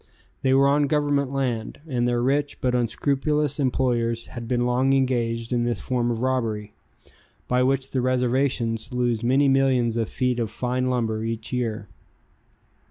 They 0.41 0.55
were 0.55 0.67
on 0.67 0.87
Government 0.87 1.31
land, 1.31 1.79
and 1.87 2.07
their 2.07 2.23
rich 2.23 2.59
but 2.59 2.73
unscrupulous 2.73 3.59
employers 3.59 4.25
had 4.25 4.47
been 4.47 4.65
long 4.65 4.93
engaged 4.93 5.53
in 5.53 5.63
this 5.63 5.79
form 5.79 6.09
of 6.09 6.21
robbery, 6.23 6.73
by 7.47 7.61
which 7.61 7.91
the 7.91 8.01
reservations 8.01 8.91
lose 8.91 9.23
many 9.23 9.47
millions 9.47 9.97
of 9.97 10.09
feet 10.09 10.39
of 10.39 10.49
fine 10.49 10.87
lumber 10.89 11.17
every 11.17 11.39
year. 11.51 11.87